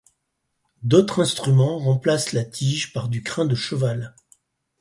[0.81, 4.15] D'autres instruments remplacent la tige par du crin de cheval.